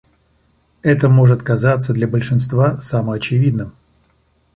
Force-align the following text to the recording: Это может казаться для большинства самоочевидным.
Это 0.81 1.09
может 1.09 1.43
казаться 1.43 1.93
для 1.93 2.07
большинства 2.07 2.79
самоочевидным. 2.79 3.75